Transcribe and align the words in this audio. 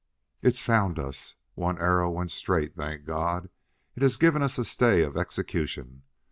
"It's 0.41 0.63
found 0.63 0.97
us. 0.97 1.35
One 1.53 1.77
arrow 1.77 2.09
went 2.09 2.31
straight, 2.31 2.73
thank 2.75 3.05
God! 3.05 3.51
It 3.95 4.01
has 4.01 4.17
given 4.17 4.41
us 4.41 4.57
a 4.57 4.65
stay 4.65 5.03
of 5.03 5.15
execution. 5.15 6.01